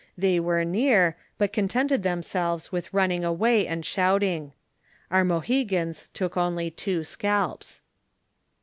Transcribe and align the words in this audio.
They 0.17 0.39
were 0.39 0.65
near, 0.65 1.15
but 1.37 1.53
contented 1.53 2.01
themselves 2.01 2.71
with 2.71 2.91
running 2.91 3.23
away 3.23 3.67
and 3.67 3.85
shouting. 3.85 4.53
Our 5.11 5.23
Mohegans 5.23 6.09
took 6.15 6.35
only 6.35 6.71
two 6.71 7.03
scalps. 7.03 7.81